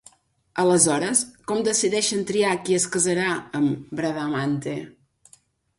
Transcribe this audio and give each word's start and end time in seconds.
Aleshores, 0.61 1.21
com 1.51 1.61
decideixen 1.69 2.25
triar 2.31 2.57
qui 2.65 2.79
es 2.79 2.89
casarà 2.97 3.29
amb 3.61 3.97
Bradamante? 4.01 4.77